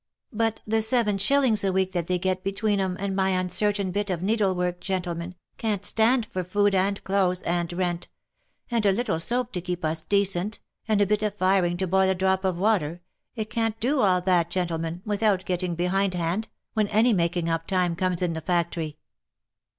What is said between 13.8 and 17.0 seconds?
all that, gentlemen, without getting behindhand, when